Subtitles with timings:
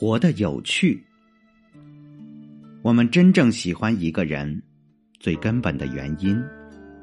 [0.00, 0.98] 活得有趣。
[2.80, 4.62] 我们真正喜欢一个人，
[5.18, 6.42] 最根本的原因，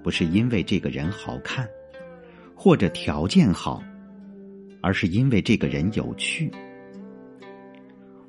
[0.01, 1.69] 不是因为这个人好看，
[2.55, 3.83] 或者条件好，
[4.81, 6.51] 而是因为这个人有趣。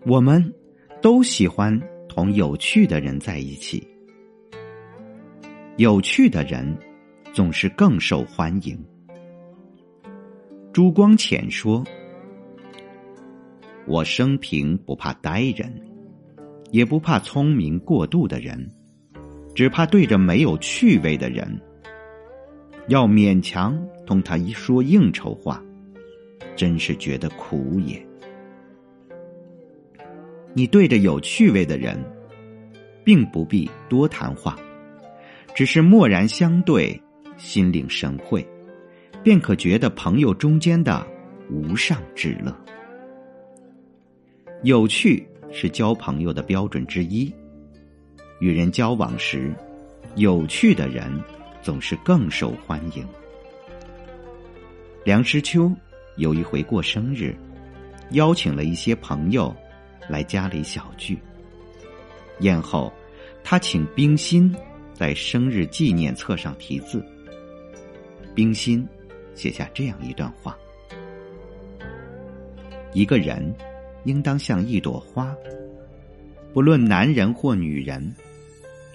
[0.04, 0.52] 我们
[1.00, 3.82] 都喜欢同有趣的人在一起，
[5.78, 6.76] 有趣的人
[7.32, 8.78] 总是更受欢迎。
[10.74, 11.82] 朱光潜说
[13.88, 15.72] ：“我生平不怕呆人。”
[16.70, 18.70] 也不怕聪明过度的人，
[19.54, 21.58] 只怕对着没有趣味的人，
[22.88, 25.64] 要勉强同他一说应酬话，
[26.54, 28.06] 真是觉得苦也。
[30.52, 31.98] 你对着有趣味的人，
[33.02, 34.54] 并不必多谈话，
[35.54, 37.00] 只是默然相对，
[37.38, 38.46] 心领神会，
[39.22, 41.06] 便可觉得朋友中间的
[41.50, 42.54] 无上之乐。
[44.62, 45.26] 有趣。
[45.50, 47.32] 是交朋友的标准之一。
[48.38, 49.50] 与人交往时，
[50.16, 51.10] 有趣的人
[51.62, 53.02] 总是更受欢迎。
[55.04, 55.72] 梁实秋
[56.18, 57.34] 有一回过生日，
[58.10, 59.56] 邀请了一些朋友
[60.06, 61.18] 来家里小聚。
[62.40, 62.92] 宴后，
[63.42, 64.54] 他请冰心
[64.92, 67.02] 在生日纪念册上题字。
[68.34, 68.86] 冰心
[69.34, 70.54] 写下这样一段话：
[72.92, 73.50] 一个人。
[74.08, 75.36] 应当像一朵花，
[76.54, 78.14] 不论男人或女人，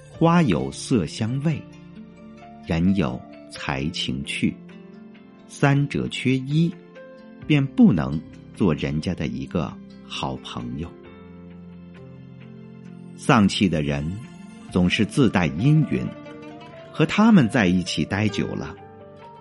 [0.10, 1.62] 花有色香味，
[2.66, 4.56] 人有才情趣，
[5.48, 6.74] 三者缺一，
[7.46, 8.20] 便不能
[8.56, 9.72] 做人家的一个
[10.08, 10.92] 好朋友。
[13.16, 14.04] 丧气的人
[14.72, 16.04] 总是自带阴云，
[16.92, 18.76] 和他们在一起待久了，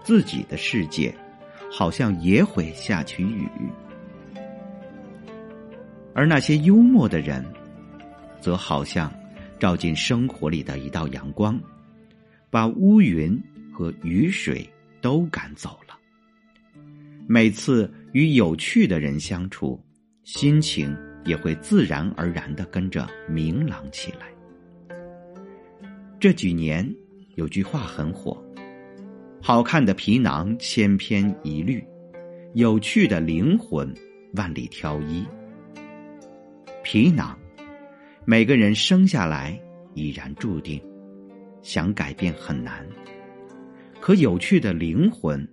[0.05, 1.15] 自己的世界
[1.70, 3.48] 好像也会下起雨。
[6.15, 7.45] 而那些幽默的人，
[8.41, 9.13] 则好像
[9.59, 11.59] 照进生活里的一道阳光，
[12.50, 13.41] 把乌云
[13.73, 14.69] 和雨水
[15.01, 15.99] 都赶走了。
[17.27, 19.83] 每次与有趣的人相处，
[20.25, 24.97] 心情也会自然而然的跟着明朗起来。
[26.21, 26.89] 这几年
[27.37, 28.37] 有句话很火
[29.41, 31.83] ：“好看的皮囊千篇一律，
[32.55, 33.93] 有趣的灵魂
[34.34, 35.25] 万里挑一。”
[36.82, 37.38] 皮囊，
[38.25, 39.59] 每个人生下来
[39.94, 40.82] 已然注定，
[41.62, 42.84] 想改变很难。
[44.00, 45.48] 可有趣的灵魂，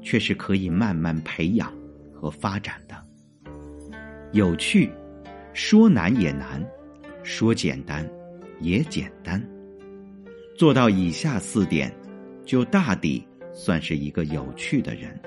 [0.00, 1.70] 却是可以慢慢培养
[2.14, 2.96] 和发展的。
[4.32, 4.90] 有趣，
[5.52, 6.66] 说难也难，
[7.22, 8.08] 说简单
[8.60, 9.40] 也简单。
[10.56, 11.94] 做到以下四点，
[12.46, 15.20] 就大抵算是一个有趣的人。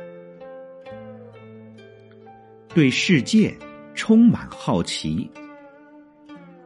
[2.69, 3.55] 对世界
[3.93, 5.29] 充满好奇。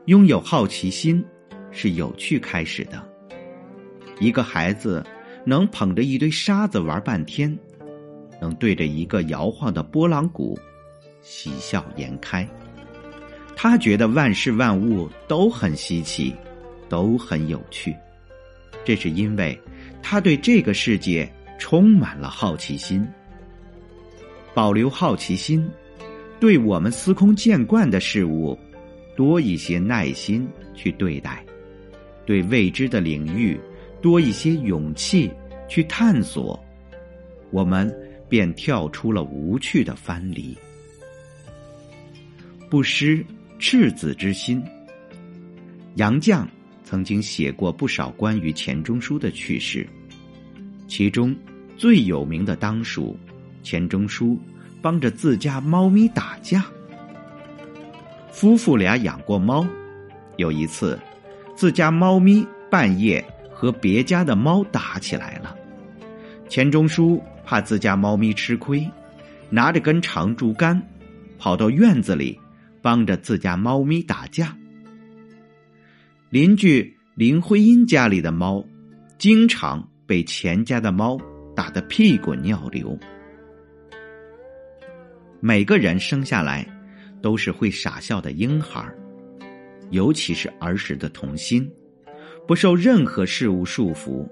[0.07, 1.21] 拥有好奇心，
[1.69, 3.05] 是有趣开始的。
[4.21, 5.05] 一个孩子
[5.43, 7.53] 能捧着一堆沙子玩半天，
[8.39, 10.57] 能对着一个摇晃的拨浪鼓
[11.21, 12.47] 喜笑颜开。
[13.53, 16.33] 他觉得万事万物都很稀奇，
[16.87, 17.93] 都很有趣。
[18.85, 19.59] 这是因为
[20.01, 21.29] 他对这个世界
[21.59, 23.05] 充满了好奇心。
[24.53, 25.69] 保留好奇心，
[26.39, 28.57] 对我们司空见惯的事物。
[29.17, 31.43] 多一些耐心去对待，
[32.25, 33.59] 对未知的领域
[33.99, 35.29] 多一些勇气
[35.67, 36.63] 去探索，
[37.49, 37.93] 我们
[38.29, 40.55] 便跳出了无趣的藩篱。
[42.69, 43.25] 不失
[43.57, 44.63] 赤子之心。
[45.95, 46.45] 杨绛
[46.83, 49.87] 曾经写过不少关于钱钟书的趣事，
[50.87, 51.35] 其中
[51.75, 53.17] 最有名的当属
[53.63, 54.37] 钱钟书
[54.79, 56.63] 帮着自家猫咪打架。
[58.37, 59.67] 夫妇俩养过猫，
[60.35, 60.99] 有一次，
[61.55, 65.55] 自家猫咪半夜和别家的猫打起来了。
[66.47, 68.87] 钱钟书怕自家猫咪吃亏，
[69.49, 70.79] 拿着根长竹竿，
[71.39, 72.39] 跑到院子里
[72.79, 74.55] 帮着自家猫咪打架。
[76.29, 78.63] 邻居林徽因家里的猫，
[79.17, 81.19] 经常被钱家的猫
[81.55, 82.95] 打得屁滚尿流。
[85.39, 86.76] 每个人生下来。
[87.21, 88.89] 都是会傻笑的婴孩
[89.89, 91.69] 尤其是儿时的童心，
[92.45, 94.27] 不受任何事物束缚。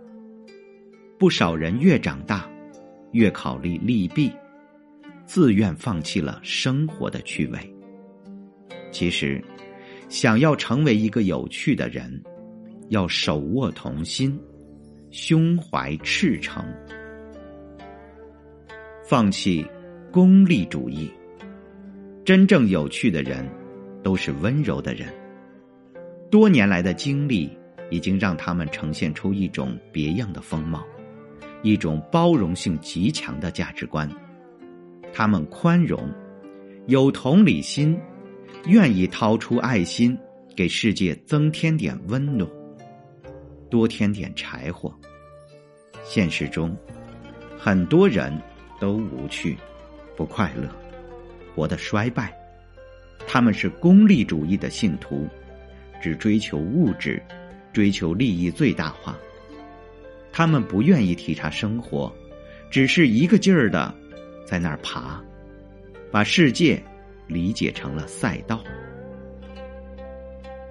[1.18, 2.50] 不少人越长大，
[3.14, 4.30] 越考虑利弊，
[5.26, 7.76] 自愿放弃了生活的趣味。
[8.92, 9.42] 其实，
[10.10, 12.22] 想要成为一个有趣的人，
[12.90, 14.38] 要手握童心，
[15.10, 16.66] 胸怀赤诚，
[19.08, 19.66] 放弃
[20.12, 21.10] 功利主义。
[22.26, 23.48] 真正有趣的人，
[24.02, 25.08] 都是温柔的人。
[26.32, 27.56] 多年来的经历
[27.92, 30.84] 已经让他们呈现出一种别样的风貌，
[31.62, 34.10] 一种包容性极强的价值观。
[35.14, 36.12] 他们宽容，
[36.88, 37.96] 有同理心，
[38.66, 40.18] 愿意掏出爱心，
[40.56, 42.50] 给世界增添点温暖，
[43.70, 44.92] 多添点柴火。
[46.04, 46.76] 现实中，
[47.56, 48.36] 很多人
[48.80, 49.56] 都无趣、
[50.18, 50.68] 不快乐，
[51.56, 52.38] 活得衰败。
[53.26, 55.26] 他们是功利主义的信徒。
[56.02, 57.20] 只追求物质，
[57.74, 59.18] 追求利益最大化。
[60.32, 62.14] 他们不愿意体察生活，
[62.70, 63.92] 只是一个劲儿的
[64.46, 65.24] 在那儿爬，
[66.12, 66.80] 把世界
[67.26, 68.64] 理解成了赛道。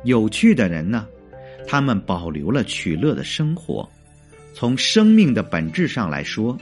[0.05, 1.09] 有趣的人呢，
[1.67, 3.89] 他们保留了取乐的生活。
[4.53, 6.57] 从生命的本质上来说，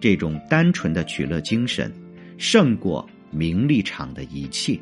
[0.00, 1.92] 这种单纯的取乐精神，
[2.36, 4.78] 胜过名利场的一切。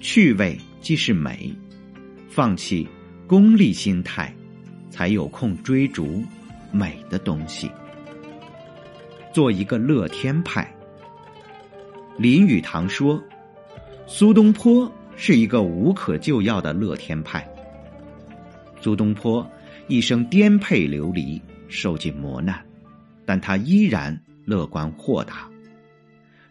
[0.00, 1.54] 趣味既是美。
[2.28, 2.86] 放弃
[3.26, 4.30] 功利心态，
[4.90, 6.22] 才有空追逐
[6.70, 7.70] 美的东西。
[9.32, 10.70] 做一个乐天派。
[12.18, 13.22] 林语堂说
[14.06, 17.46] ：“苏东坡是一个无可救药的乐天派。”
[18.82, 19.50] 苏东坡
[19.88, 22.62] 一生颠沛流离，受尽磨难，
[23.24, 25.48] 但他依然乐观豁达。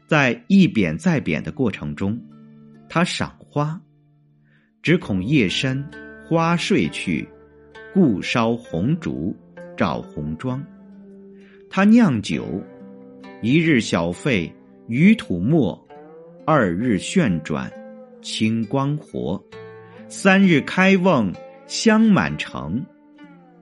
[0.07, 2.19] 在一贬再贬的过程中，
[2.87, 3.79] 他赏花。
[4.81, 5.83] 只恐夜深
[6.27, 7.27] 花睡去，
[7.91, 9.35] 故烧红烛
[9.75, 10.63] 照红妆。
[11.71, 12.61] 他酿酒，
[13.41, 14.53] 一日小沸
[14.87, 15.87] 余土没，
[16.45, 17.71] 二日旋转
[18.21, 19.43] 清光活，
[20.07, 21.33] 三日开瓮
[21.65, 22.85] 香满城。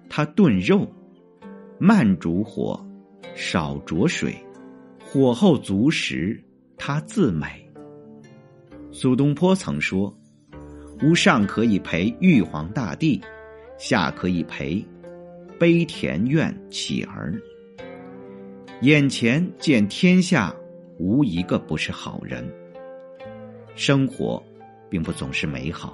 [0.10, 0.86] 他炖肉，
[1.80, 2.86] 慢煮火，
[3.34, 4.36] 少着水，
[5.14, 6.44] 火候足时，
[6.76, 7.46] 他自美。
[8.92, 10.12] 苏东坡曾说。
[11.04, 13.22] 吾上可以陪玉皇大帝，
[13.78, 14.84] 下可以陪
[15.60, 17.40] 悲田院乞儿。
[18.82, 20.52] 眼前见天下
[20.98, 22.44] 无一个不是好人。
[23.76, 24.44] 生活
[24.90, 25.94] 并不总是美好，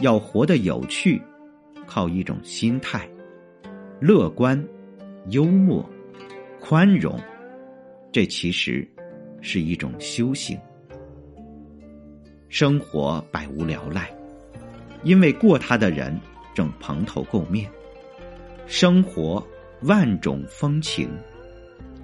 [0.00, 1.22] 要活得有趣，
[1.86, 3.08] 靠一种心态：
[4.00, 4.60] 乐观、
[5.28, 5.88] 幽默、
[6.58, 7.16] 宽容。
[8.16, 8.88] 这其实
[9.42, 10.58] 是一种修行。
[12.48, 14.10] 生活百无聊赖，
[15.02, 16.18] 因为过他的人
[16.54, 17.68] 正蓬头垢面；
[18.66, 19.46] 生活
[19.82, 21.10] 万种风情，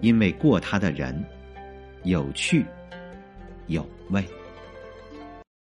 [0.03, 1.19] 因为过他的人
[2.03, 2.67] 有趣
[3.69, 4.23] 有味。